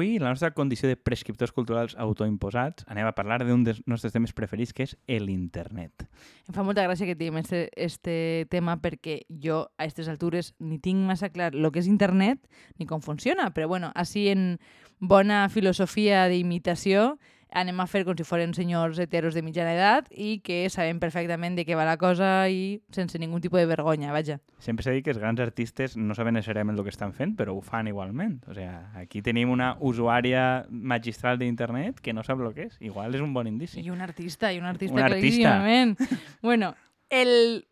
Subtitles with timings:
[0.00, 4.32] avui, la nostra condició de prescriptors culturals autoimposats, anem a parlar d'un dels nostres temes
[4.32, 6.06] preferits, que és l'internet.
[6.48, 10.80] Em fa molta gràcia que diguem este, este tema perquè jo a aquestes altures ni
[10.80, 12.40] tinc massa clar el que és internet
[12.78, 14.56] ni com funciona, però bueno, així en
[15.00, 17.18] bona filosofia d'imitació
[17.52, 21.56] anem a fer com si foren senyors heteros de mitjana edat i que sabem perfectament
[21.58, 24.38] de què va la cosa i sense ningú tipus de vergonya, vaja.
[24.58, 27.54] Sempre s'ha dit que els grans artistes no saben necessàriament el que estan fent, però
[27.56, 28.40] ho fan igualment.
[28.46, 28.68] O sigui,
[29.00, 32.76] aquí tenim una usuària magistral d'internet que no sap el que és.
[32.80, 33.80] Igual és un bon indici.
[33.80, 35.58] I un artista, i un artista Un artista.
[35.60, 35.98] claríssimament.
[36.42, 36.74] bueno,
[37.08, 37.66] el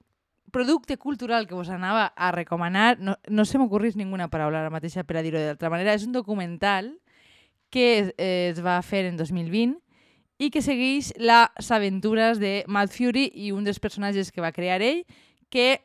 [0.50, 5.04] producte cultural que vos anava a recomanar, no, no se m'ocorrís ninguna paraula ara mateixa
[5.04, 6.94] per a dir-ho d'altra manera, és un documental
[7.70, 9.78] que es, es va fer en 2020
[10.38, 14.80] i que segueix les aventures de Matt Fury i un dels personatges que va crear
[14.82, 15.04] ell,
[15.50, 15.80] que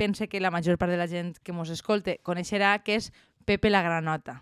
[0.00, 3.10] pense que la major part de la gent que mos escolte coneixerà, que és
[3.44, 4.40] Pepe la Granota.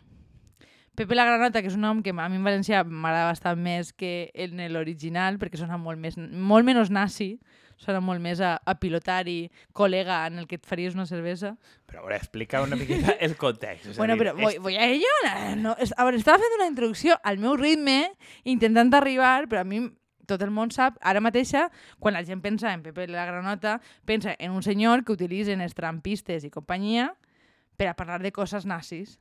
[0.99, 3.93] Pepe la Granota, que és un nom que a mi en valencià m'agrada bastant més
[3.95, 7.37] que en l'original, perquè sona molt, més, molt menys nazi,
[7.79, 9.37] sona molt més a, a pilotari,
[9.79, 11.53] col·lega en el que et faries una cervesa.
[11.87, 13.93] Però a veure, explica una miqueta el context.
[13.93, 15.15] És Bueno, dir, però voy, voy a ello.
[15.63, 18.01] No, a veure, estava fent una introducció al meu ritme,
[18.43, 19.85] intentant arribar, però a mi
[20.27, 21.69] tot el món sap, ara mateixa,
[22.03, 25.79] quan la gent pensa en Pepe la Granota, pensa en un senyor que utilitzen els
[25.79, 27.13] trampistes i companyia
[27.79, 29.21] per a parlar de coses nazis.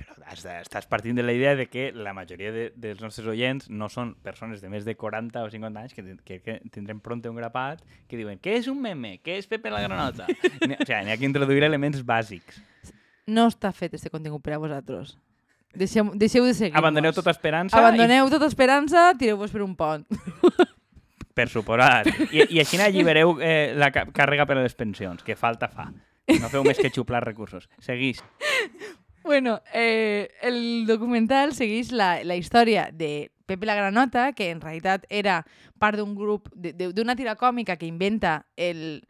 [0.00, 3.26] Però has de, estàs partint de la idea de que la majoria de, dels nostres
[3.28, 7.00] oients no són persones de més de 40 o 50 anys que, que, que tindrem
[7.04, 9.18] pront un grapat que diuen què és un meme?
[9.24, 10.26] Què és Pepe la Granota?
[10.66, 12.62] Ni- o sigui, n'hi ha que introduir elements bàsics.
[13.30, 15.16] No està fet este contingut per a vosaltres.
[15.70, 20.02] Deixeu, deixeu de seguir Abandoneu tota esperança Abandoneu tota esperança, tireu-vos per un pont.
[20.10, 20.66] i,
[21.38, 22.08] per suposat.
[22.34, 25.86] I, I així allibereu eh, la càrrega per a les pensions, que falta fa.
[26.40, 27.68] No feu més que xuplar recursos.
[27.82, 28.18] Seguís.
[29.30, 35.04] Bueno, eh, el documental segueix la, la història de Pepe la Granota, que en realitat
[35.08, 35.44] era
[35.78, 39.04] part d'un grup, de- de- d'una tira còmica que inventa el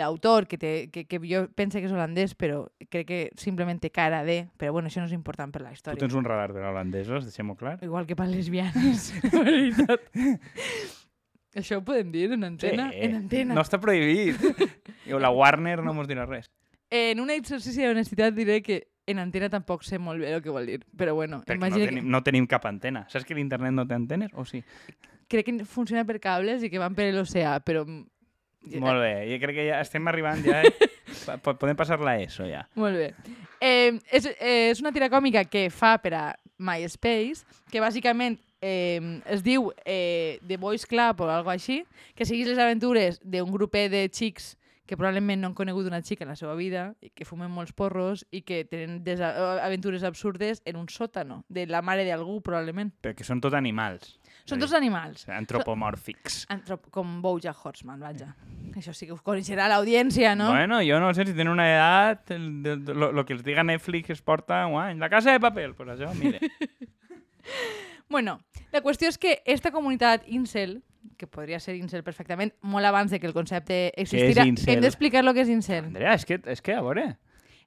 [0.00, 3.90] l'autor, que, té, que, que jo pense que és holandès, però crec que simplement té
[3.92, 4.46] cara de...
[4.56, 6.00] Però bueno, això no és important per la Tu història.
[6.00, 7.74] tens un radar per holandesos, deixem-ho clar.
[7.84, 10.08] Igual que per lesbianes, veritat.
[11.60, 12.88] Això ho podem dir en antena?
[12.96, 13.52] En antena.
[13.56, 14.40] No està prohibit.
[15.20, 16.48] La Warner no mos dirà res.
[16.88, 20.66] En un exercici d'honestitat diré que en antena tampoc sé molt bé el que vol
[20.68, 20.82] dir.
[20.96, 23.06] Però bueno, Perquè no imagina tenim, no tenim cap antena.
[23.08, 24.30] Saps que l'internet no té antenes?
[24.34, 24.62] O sí?
[25.28, 27.82] que crec que funciona per cables i que van per l'oceà, però...
[27.84, 29.12] Molt bé.
[29.30, 30.62] Jo crec que ja estem arribant ja...
[31.44, 32.62] Po- Podem passar la ESO ja.
[32.76, 33.06] Molt bé.
[33.64, 36.24] Eh, és, eh, és una tira còmica que fa per a
[36.60, 41.80] MySpace, que bàsicament eh, es diu eh, The Boys Club o alguna així,
[42.14, 44.52] que segueix les aventures d'un grupet de xics
[44.88, 47.74] que probablement no han conegut una xica en la seva vida, i que fumen molts
[47.76, 49.02] porros i que tenen
[49.60, 52.94] aventures absurdes en un sòtano de la mare d'algú, probablement.
[53.04, 54.16] Perquè són tot animals.
[54.48, 55.26] Són a tots animals.
[55.28, 56.46] Antropomòrfics.
[56.54, 58.32] Antrop com Bojack Horseman, vaja.
[58.78, 60.48] Això sí que ho coneixerà l'audiència, no?
[60.54, 63.44] Bueno, jo no sé si tenen una edat, el, de, de, lo, lo que els
[63.44, 64.96] diga Netflix es porta un any.
[64.98, 66.40] La casa de paper, pues això, mire.
[68.08, 68.40] Bueno,
[68.72, 70.78] la qüestió és que esta comunitat incel,
[71.18, 75.34] que podria ser incel perfectament, molt abans de que el concepte existira, hem d'explicar lo
[75.36, 75.90] que és incel.
[75.90, 77.10] Andrea, és que, és que a veure...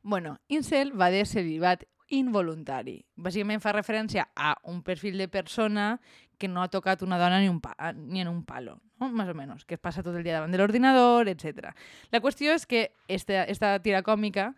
[0.02, 3.02] Bueno, incel va de celibat involuntari.
[3.16, 6.00] Bàsicament fa referència a un perfil de persona
[6.42, 9.12] que no ha tocat una dona ni, un pa, ni en un palo, no?
[9.12, 11.76] más o menos, que es passa tot el dia davant de l'ordinador, etc.
[12.10, 14.52] La qüestió és que esta, esta tira còmica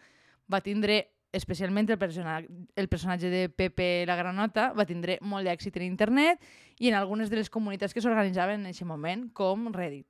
[0.48, 2.38] va tindre especialment el, persona,
[2.76, 6.44] el personatge de Pepe la Granota va tindre molt d'èxit en internet
[6.80, 10.06] i en algunes de les comunitats que s'organitzaven en aquest moment, com Reddit.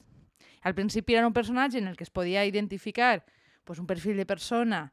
[0.64, 3.24] Al principi era un personatge en el que es podia identificar
[3.64, 4.92] pues, un perfil de persona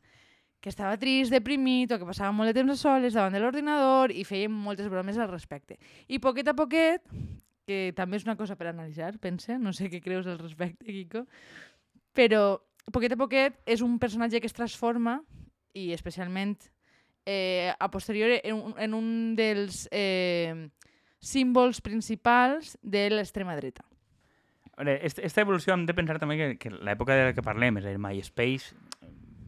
[0.61, 4.13] que estava trist, deprimit o que passava molt de temps a soles davant de l'ordinador
[4.13, 5.79] i feien moltes bromes al respecte.
[6.07, 7.03] I poquet a poquet,
[7.67, 11.25] que també és una cosa per analitzar, pense, no sé què creus al respecte, Kiko,
[12.13, 12.61] però
[12.93, 15.21] poquet a poquet és un personatge que es transforma
[15.75, 16.57] i especialment
[17.27, 20.71] eh, a posteriori en un, en un dels eh,
[21.21, 23.85] símbols principals de l'extrema dreta.
[24.77, 27.45] A veure, esta, esta evolució hem de pensar també que, que l'època de la que
[27.45, 28.73] parlem, és a dir, MySpace,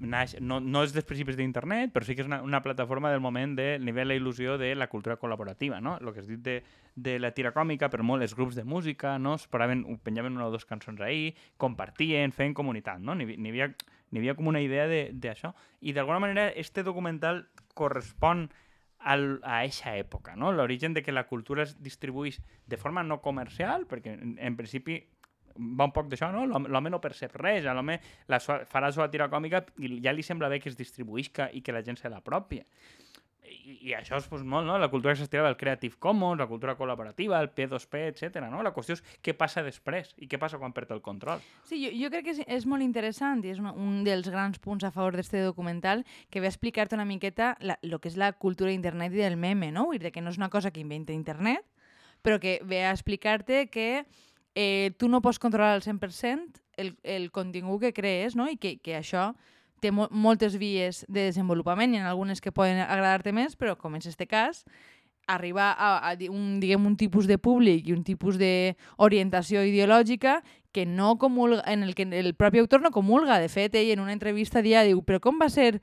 [0.03, 3.23] naix, no, no és dels principis d'internet, però sí que és una, una plataforma del
[3.23, 5.97] moment del nivell de il·lusió de la cultura col·laborativa, no?
[6.01, 6.59] El que has dit de,
[6.95, 9.37] de la tira còmica, però molt els grups de música, no?
[9.39, 13.15] Es penjaven una o dues cançons ahir, compartien, feien comunitat, no?
[13.17, 13.73] N'hi havia,
[14.13, 15.51] n'hi havia com una idea de- d'això.
[15.81, 18.51] I d'alguna manera este documental correspon
[19.01, 20.53] al, a eixa època, no?
[20.53, 25.01] L'origen de que la cultura es distribueix de forma no comercial, perquè en, en principi
[25.57, 26.47] va un poc d'això, no?
[26.47, 27.99] L'home no percep res, l'home
[28.29, 31.73] farà la seva tira còmica i ja li sembla bé que es distribuïsca i que
[31.75, 32.63] la gent se l'apropia.
[33.43, 34.77] I, i això és pues, molt, no?
[34.79, 38.45] La cultura que s'estila del Creative Commons, la cultura col·laborativa, el P2P, etc.
[38.51, 38.63] no?
[38.63, 41.43] La qüestió és què passa després i què passa quan perd el control.
[41.69, 44.63] Sí, jo, jo crec que és, és molt interessant i és una, un dels grans
[44.63, 48.33] punts a favor d'aquest documental que ve a explicar-te una miqueta el que és la
[48.33, 49.89] cultura d'internet i del meme, no?
[49.91, 51.67] Vull dir que no és una cosa que inventa internet,
[52.23, 54.05] però que ve a explicar-te que
[54.55, 58.49] eh, tu no pots controlar al 100% el, el contingut que crees no?
[58.49, 59.33] i que, que això
[59.83, 63.99] té mo moltes vies de desenvolupament, i en algunes que poden agradar-te més, però com
[63.99, 64.63] és este cas,
[65.27, 70.41] arribar a, a un, diguem, un tipus de públic i un tipus d'orientació ideològica
[70.73, 73.39] que no comulga, en el que el propi autor no comulga.
[73.39, 75.83] De fet, ell en una entrevista dia diu, però com va ser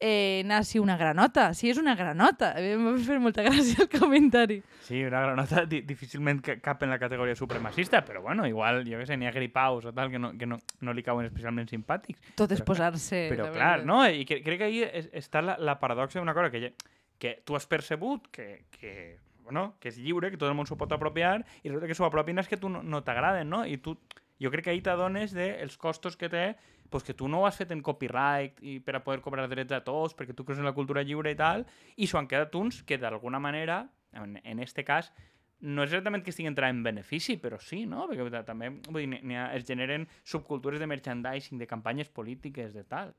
[0.00, 1.52] eh, nazi una granota.
[1.54, 2.54] Sí, és una granota.
[2.58, 4.58] Em va fer molta gràcia el comentari.
[4.86, 9.06] Sí, una granota di difícilment cap en la categoria supremacista, però bueno, igual, jo què
[9.06, 12.32] sé, n'hi ha gripaus o tal que no, que no, no li cauen especialment simpàtics.
[12.40, 13.26] Tot és posar-se...
[13.30, 14.02] Però clar, no?
[14.08, 14.82] I cre crec que ahí
[15.20, 16.72] està la, la paradoxa d'una cosa que,
[17.20, 20.80] que tu has percebut que, que, bueno, que és lliure, que tot el món s'ho
[20.80, 23.62] pot apropiar, i resulta que s'ho apropien és que tu no, no t'agraden, no?
[23.68, 23.98] I tu,
[24.40, 26.44] jo crec que ahí t'adones dels costos que té
[26.90, 29.72] pues que tu no ho has fet en copyright i per a poder cobrar drets
[29.72, 31.64] a tots, perquè tu creus en la cultura lliure i tal,
[31.96, 35.12] i s'ho han quedat uns que d'alguna manera, en, en este cas,
[35.60, 38.06] no és exactament que estiguin entrant en benefici, però sí, no?
[38.08, 43.12] Perquè també vull dir, ha, es generen subcultures de merchandising, de campanyes polítiques, de tal.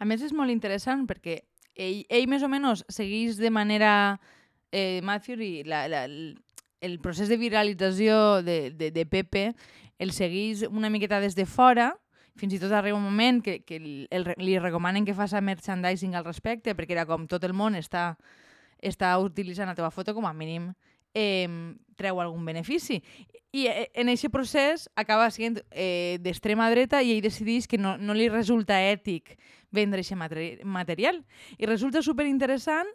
[0.00, 1.42] A més, és molt interessant perquè
[1.74, 3.92] ell, ell més o menys segueix de manera
[4.72, 9.52] eh, Matthew i la, la, el procés de viralització de, de, de Pepe
[9.98, 11.92] el segueix una miqueta des de fora
[12.36, 13.78] fins i tot arriba un moment que, que
[14.10, 18.14] el, li recomanen que faci merchandising al respecte, perquè era com tot el món està,
[18.82, 20.72] està utilitzant la teva foto, com a mínim
[21.14, 21.48] eh,
[21.96, 23.00] treu algun benefici.
[23.54, 27.94] I eh, en aquest procés acaba sent eh, d'extrema dreta i ell decideix que no,
[27.96, 29.36] no li resulta ètic
[29.74, 31.22] vendre aquest material.
[31.58, 32.90] I resulta superinteressant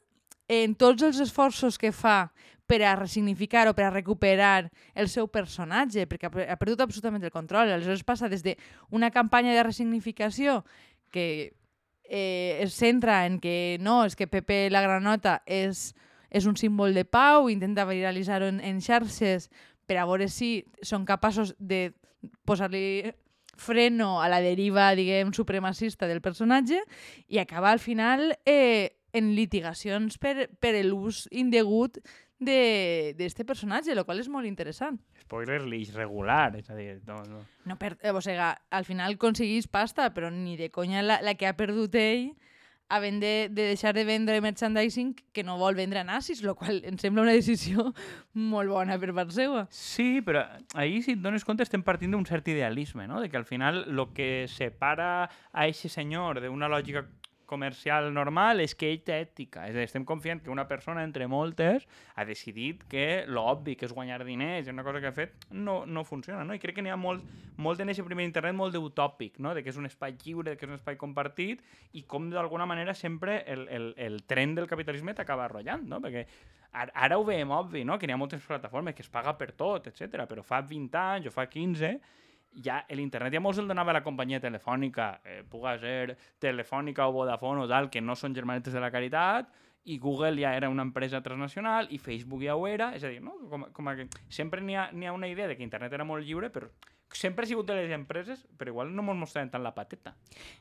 [0.49, 2.31] en tots els esforços que fa
[2.69, 7.33] per a resignificar o per a recuperar el seu personatge, perquè ha perdut absolutament el
[7.33, 7.71] control.
[7.73, 10.61] Aleshores passa des d'una campanya de resignificació
[11.09, 11.55] que
[12.05, 15.95] eh, es centra en que no, és que Pepe la Granota és,
[16.29, 19.49] és un símbol de pau, intenta viralitzar-ho en, en xarxes
[19.89, 21.89] per a veure si són capaços de
[22.45, 23.09] posar-li
[23.59, 26.79] freno a la deriva, diguem, supremacista del personatge
[27.27, 31.97] i acaba al final eh, en litigacions per, per l'ús indegut
[32.39, 34.99] d'aquest personatge, el qual és molt interessant.
[35.25, 37.43] Spoiler l'eix regular, és a dir, no, no.
[37.67, 41.35] no per, eh, o sigui, al final aconseguís pasta, però ni de conya la, la
[41.35, 42.31] que ha perdut ell
[42.89, 46.81] havent de, de deixar de vendre merchandising que no vol vendre a nazis, el qual
[46.83, 47.91] em sembla una decisió
[48.33, 49.67] molt bona per part seva.
[49.69, 50.41] Sí, però
[50.73, 53.21] ahir, si et dones compte, estem partint d'un cert idealisme, no?
[53.21, 57.05] de que al final el que separa a aquest senyor d'una lògica
[57.49, 59.65] comercial normal és que ell té ètica.
[59.65, 63.87] És a dir, estem confiant que una persona, entre moltes, ha decidit que l'obvi, que
[63.89, 66.45] és guanyar diners, és una cosa que ha fet, no, no funciona.
[66.45, 66.53] No?
[66.53, 67.25] I crec que n'hi ha molt,
[67.57, 69.55] molt en aquest primer internet molt d'utòpic, no?
[69.57, 71.65] de que és un espai lliure, que és un espai compartit,
[71.97, 75.99] i com d'alguna manera sempre el, el, el tren del capitalisme t'acaba arrollant, no?
[76.05, 76.27] perquè
[76.71, 77.97] ara, ara ho veiem obvi, no?
[77.97, 80.23] que n'hi ha moltes plataformes que es paga per tot, etc.
[80.29, 81.97] però fa 20 anys o fa 15
[82.53, 87.63] ja l'internet ja molts el donava la companyia telefònica, eh, puga ser Telefònica o Vodafone
[87.63, 89.49] o tal, que no són germanetes de la caritat,
[89.89, 93.21] i Google ja era una empresa transnacional i Facebook ja ho era, és a dir,
[93.23, 93.37] no?
[93.49, 96.25] com, com a que sempre n'hi ha, ha una idea de que internet era molt
[96.27, 96.69] lliure, però
[97.15, 100.13] sempre ha sigut de les empreses, però igual no ens mostraven tant la pateta.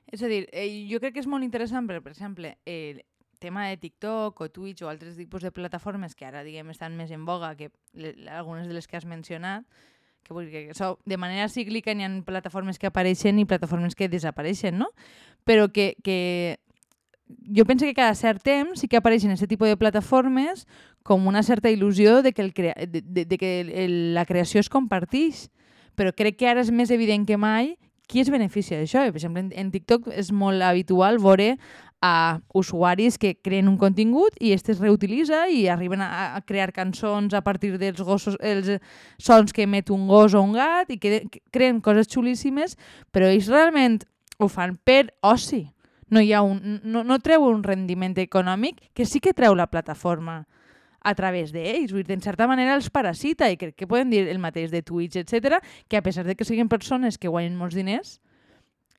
[0.06, 3.02] És a dir, eh, jo crec que és molt interessant, però, per exemple, el
[3.38, 7.12] tema de TikTok o Twitch o altres tipus de plataformes que ara, diguem, estan més
[7.12, 7.70] en boga que
[8.32, 9.66] algunes de les que has mencionat,
[10.24, 13.94] que vull dir que so, de manera cíclica hi ha plataformes que apareixen i plataformes
[13.96, 14.90] que desapareixen, no?
[15.48, 16.58] Però que, que
[17.54, 20.66] jo penso que cada cert temps sí que apareixen aquest tipus de plataformes
[21.02, 24.60] com una certa il·lusió de que, el crea de, de, de que el, la creació
[24.60, 25.48] es comparteix.
[25.96, 27.76] Però crec que ara és més evident que mai
[28.08, 29.04] qui es beneficia d'això.
[29.12, 31.56] Per exemple, en, en TikTok és molt habitual veure
[32.00, 37.34] a usuaris que creen un contingut i este es reutilitza i arriben a, crear cançons
[37.34, 38.78] a partir dels gossos, els
[39.18, 42.76] sons que emet un gos o un gat i que, que creen coses xulíssimes,
[43.10, 44.04] però ells realment
[44.38, 45.66] ho fan per oci.
[46.08, 49.66] No, hi ha un, no, no treu un rendiment econòmic que sí que treu la
[49.68, 50.44] plataforma
[51.02, 51.92] a través d'ells.
[51.92, 54.82] Vull dir, en certa manera els parasita i crec que poden dir el mateix de
[54.82, 58.20] Twitch, etc que a pesar de que siguin persones que guanyen molts diners,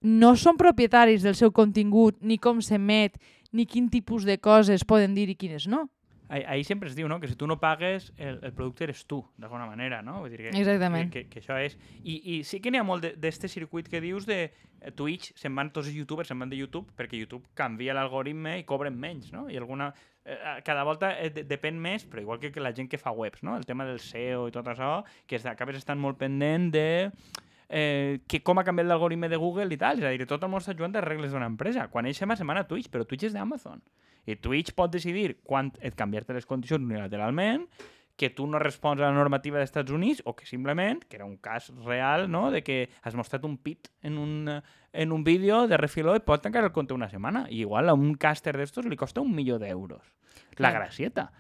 [0.02, 3.18] no són propietaris del seu contingut, ni com s'emet,
[3.52, 5.88] ni quin tipus de coses poden dir i quines no.
[6.30, 7.18] Ahir sempre es diu no?
[7.20, 10.04] que si tu no pagues, el, el producte eres tu, d'alguna manera.
[10.06, 10.20] No?
[10.22, 11.10] Vull dir que, Exactament.
[11.10, 11.74] Que, que, que això és...
[12.04, 15.58] I, I sí que n'hi ha molt d'aquest circuit que dius de eh, Twitch, se'n
[15.58, 19.32] van tots els youtubers, se'n van de YouTube, perquè YouTube canvia l'algoritme i cobren menys.
[19.34, 19.48] No?
[19.50, 19.90] I alguna,
[20.22, 20.38] eh,
[20.70, 23.42] cada volta eh, de- depèn més, però igual que, que la gent que fa webs,
[23.42, 23.58] no?
[23.58, 26.88] El tema del SEO i tot això, que acabes estant molt pendent de
[27.70, 30.02] eh, que com ha canviat l'algoritme de Google i tal.
[30.02, 31.88] És a dir, tot el món està jugant a regles d'una empresa.
[31.94, 33.82] Quan ell se'n va, se'n va a Twitch, però Twitch és d'Amazon.
[34.26, 37.70] I Twitch pot decidir quan et canviar-te les condicions unilateralment,
[38.20, 41.26] que tu no respons a la normativa dels Estats Units o que simplement, que era
[41.26, 44.62] un cas real, no?, de que has mostrat un pit en un, eh,
[44.92, 47.46] en un vídeo de refiló i pot tancar el compte una setmana.
[47.48, 50.04] I igual a un càster d'estos li costa un milió d'euros.
[50.58, 51.32] La gracieta.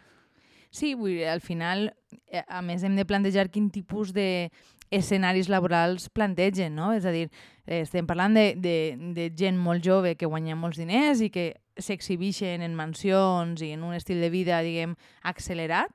[0.69, 1.89] Sí, vull dir, al final,
[2.29, 4.51] eh, a més, hem de plantejar quin tipus de
[4.93, 6.91] escenaris laborals plantegen, no?
[6.93, 7.27] És a dir,
[7.65, 8.75] eh, estem parlant de, de,
[9.15, 13.85] de gent molt jove que guanya molts diners i que s'exhibixen en mansions i en
[13.85, 15.93] un estil de vida, diguem, accelerat,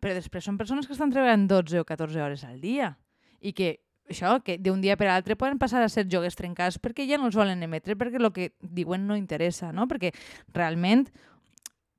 [0.00, 2.94] però després són persones que estan treballant 12 o 14 hores al dia
[3.40, 3.78] i que
[4.08, 7.30] això, que d'un dia per l'altre poden passar a ser jogues trencats perquè ja no
[7.30, 9.88] els volen emetre, perquè el que diuen no interessa, no?
[9.88, 10.12] Perquè
[10.52, 11.06] realment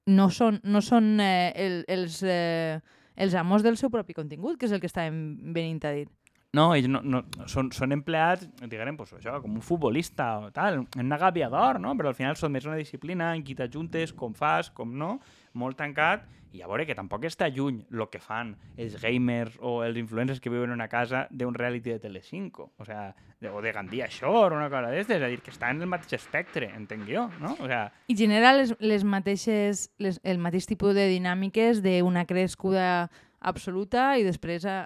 [0.06, 2.80] no són, no són eh, el, els, eh,
[3.16, 6.08] els amos del seu propi contingut, que és el que estàvem venint a dir.
[6.56, 10.84] No, ells no, no, són, són empleats, diguem, pues, això, com un futbolista o tal,
[10.86, 11.92] en una gaviador, no?
[12.00, 15.18] Però al final són més una disciplina en qui t'ajuntes, com fas, com no,
[15.60, 16.24] molt tancat,
[16.56, 20.40] i a veure que tampoc està lluny el que fan els gamers o els influencers
[20.40, 23.10] que viuen en una casa d'un reality de Telecinco, o sea,
[23.42, 25.84] de, o de Gandia Shore o una cosa d'estes, és a dir, que està en
[25.84, 27.58] el mateix espectre, entenc jo, no?
[27.60, 33.10] O sea, I genera les, les mateixes, les, el mateix tipus de dinàmiques d'una crescuda
[33.46, 34.86] absoluta i després a,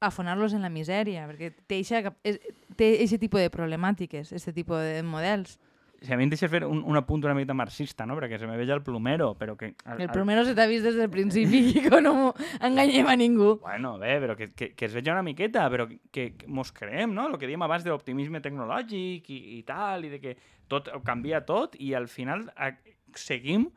[0.00, 5.58] afonar-los en la misèria, perquè té aquest tipus de problemàtiques, aquest tipus de models.
[6.02, 8.14] si a mi em deixes fer un, un apunt una mica marxista, no?
[8.18, 9.72] Perquè se me veia el plomero, però que...
[9.86, 13.56] El al- primero se t'ha vist des del principi que no enganyem a ningú.
[13.62, 17.14] Bueno, bé, però que, que, que es veja una miqueta, però que, que mos creem,
[17.16, 17.26] no?
[17.30, 20.36] El que dèiem abans de l'optimisme tecnològic i, i tal, i de que
[20.68, 22.74] tot canvia tot i al final a,
[23.16, 23.70] seguim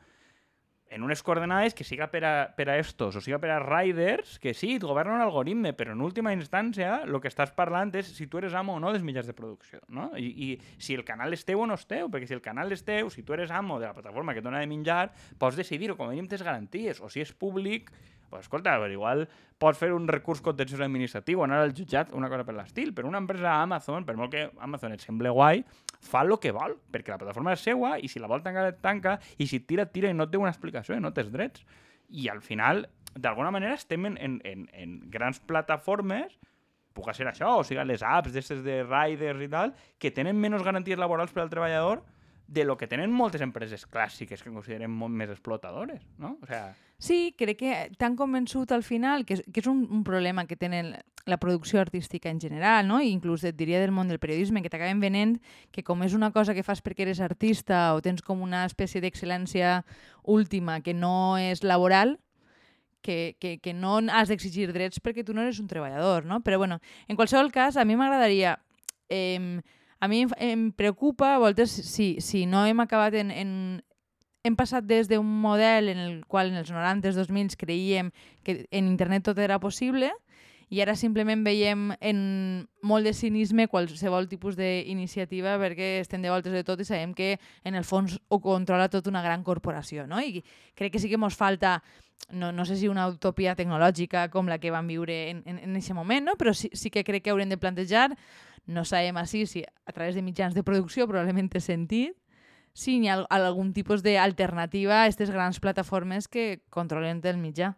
[0.90, 4.38] en unes coordenades que siga per a, per a estos o siga per a riders,
[4.42, 8.10] que sí, et governa un algoritme, però en última instància el que estàs parlant és
[8.10, 10.10] si tu eres amo o no dels mitjans de producció, no?
[10.18, 10.48] I, I
[10.82, 13.08] si el canal és teu o no és teu, perquè si el canal és teu,
[13.14, 15.96] si tu eres amo de la plataforma que et dona de menjar, pots decidir, o
[15.96, 17.94] com a mínim tens garanties, o si és públic,
[18.30, 19.26] pues, escolta, però igual
[19.60, 23.20] pots fer un recurs contenciós administratiu, anar al jutjat, una cosa per l'estil, però una
[23.20, 25.64] empresa Amazon, per molt que Amazon et sembli guai,
[26.00, 28.80] fa el que vol, perquè la plataforma és seua i si la vol tancar et
[28.80, 31.66] tanca i si tira, tira i no té una explicació no tens drets.
[32.10, 36.38] I al final, d'alguna manera, estem en, en, en, en grans plataformes
[36.96, 40.64] puga ser això, o sigui, les apps d'aquestes de riders i tal, que tenen menys
[40.66, 42.02] garanties laborals per al treballador
[42.50, 46.36] de lo que tenen moltes empreses clàssiques que considerem molt més explotadores, no?
[46.42, 50.02] O sea, Sí, crec que t'han convençut al final, que és, que és un, un
[50.04, 50.90] problema que tenen
[51.24, 52.98] la producció artística en general, no?
[53.00, 55.38] I inclús et diria del món del periodisme, que t'acaben venent
[55.72, 59.00] que com és una cosa que fas perquè eres artista o tens com una espècie
[59.00, 59.78] d'excel·lència
[60.28, 62.18] última que no és laboral,
[63.00, 66.42] que, que, que no has d'exigir drets perquè tu no eres un treballador, no?
[66.44, 68.58] Però bueno, en qualsevol cas, a mi m'agradaria...
[69.08, 69.62] Eh,
[70.00, 73.52] a mi em, preocupa, a voltes, si, si no hem acabat en, en,
[74.42, 78.10] hem passat des d'un model en el qual en els 90s, 2000 creíem
[78.42, 80.10] que en internet tot era possible
[80.70, 82.18] i ara simplement veiem en
[82.86, 87.34] molt de cinisme qualsevol tipus d'iniciativa perquè estem de voltes de tot i sabem que
[87.66, 90.06] en el fons ho controla tota una gran corporació.
[90.06, 90.22] No?
[90.22, 90.44] I
[90.78, 91.80] crec que sí que ens falta
[92.30, 95.74] no, no sé si una utopia tecnològica com la que vam viure en, en, en
[95.74, 96.36] aquest moment, no?
[96.38, 98.14] però sí, sí que crec que haurem de plantejar,
[98.66, 102.16] no sabem així si a través de mitjans de producció probablement té sentit,
[102.72, 107.74] si hi ha al- algun tipus d'alternativa a aquestes grans plataformes que controlen el mitjà.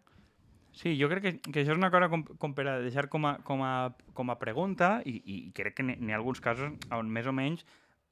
[0.73, 3.25] Sí, jo crec que, que això és una cosa com, com per a deixar com
[3.29, 7.09] a, com a, com a pregunta i, i crec que n'hi ha alguns casos on
[7.13, 7.61] més o menys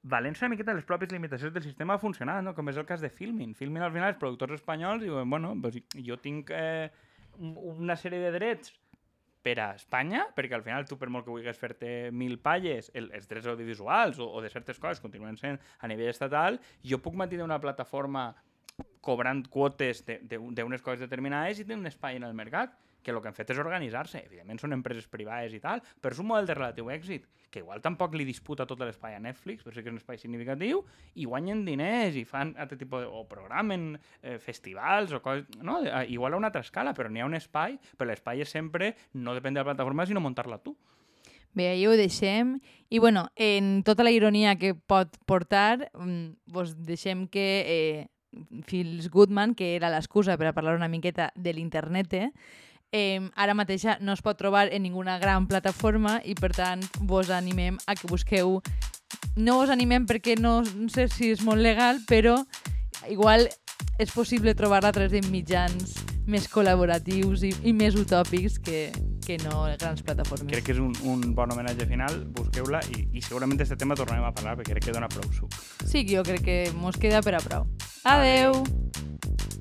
[0.03, 2.53] valents una miqueta les pròpies limitacions del sistema ha funcionat, no?
[2.57, 3.53] com és el cas de Filmin.
[3.53, 6.89] Filmin al final els productors espanyols diuen, bueno, pues jo tinc eh,
[7.37, 8.73] un- una sèrie de drets
[9.41, 13.09] per a Espanya, perquè al final tu per molt que vulguis fer-te mil palles, el,
[13.15, 17.17] els drets audiovisuals o, o de certes coses continuen sent a nivell estatal, jo puc
[17.17, 18.29] mantenir una plataforma
[19.01, 23.31] cobrant quotes d'unes coses determinades i tenir un espai en el mercat, que el que
[23.31, 24.23] han fet és organitzar-se.
[24.27, 27.81] Evidentment són empreses privades i tal, però és un model de relatiu èxit, que igual
[27.83, 30.83] tampoc li disputa tot l'espai a Netflix, però sí que és un espai significatiu,
[31.15, 33.09] i guanyen diners i fan altre tipus de...
[33.11, 33.91] o programen
[34.21, 35.49] eh, festivals o coses...
[35.59, 35.81] No?
[35.83, 38.95] Eh, Igual a una altra escala, però n'hi ha un espai, però l'espai és sempre
[39.13, 40.75] no depèn de la plataforma, sinó muntar-la tu.
[41.53, 42.59] Bé, ahí ho deixem.
[42.89, 48.07] I bueno, en tota la ironia que pot portar, mm, vos deixem que eh,
[48.65, 52.31] Phil Goodman, que era l'excusa per a parlar una miqueta de l'internet, eh,
[52.91, 57.31] eh, ara mateixa no es pot trobar en ninguna gran plataforma i per tant vos
[57.31, 58.59] animem a que busqueu
[59.35, 62.37] no us animem perquè no, no sé si és molt legal, però
[63.09, 63.47] igual
[63.99, 65.97] és possible trobar-la a través de mitjans
[66.31, 68.83] més col·laboratius i, i més utòpics que,
[69.25, 70.51] que no grans plataformes.
[70.51, 74.27] Crec que és un, un bon homenatge final, busqueu-la i, i segurament d'aquest tema tornarem
[74.27, 75.57] a parlar perquè crec que dona prou suc.
[75.85, 77.67] Sí, jo crec que mos queda per a prou.
[78.03, 78.61] Adeu!
[78.61, 79.60] Adeu.